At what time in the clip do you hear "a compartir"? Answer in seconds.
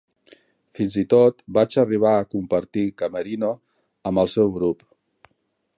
2.21-2.85